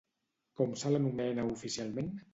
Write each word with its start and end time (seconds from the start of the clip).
Com 0.61 0.73
se 0.83 0.93
l'anomena 0.95 1.47
oficialment? 1.53 2.11